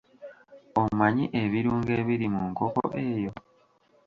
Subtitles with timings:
[0.83, 3.31] Omanyi ebirungo ebiri mu nkoko eyo?